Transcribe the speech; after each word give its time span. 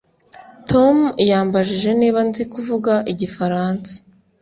Tom 0.69 0.97
yambajije 1.29 1.89
niba 2.01 2.19
nzi 2.29 2.43
kuvuga 2.53 2.93
igifaransa 3.11 3.93